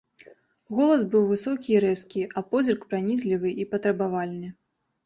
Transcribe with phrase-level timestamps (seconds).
[0.77, 4.57] Голас быў высокі і рэзкі, а позірк пранізлівы і патрабавальны.